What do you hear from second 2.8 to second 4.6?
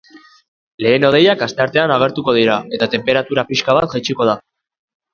tenperatura pixka bat jaitsiko da.